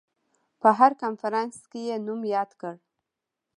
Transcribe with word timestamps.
په 0.61 0.69
هر 0.77 0.91
کنفرانس 1.01 1.55
کې 1.71 1.81
یې 1.87 1.95
نوم 2.05 2.21
یاد 2.35 2.49
کړ. 2.61 2.73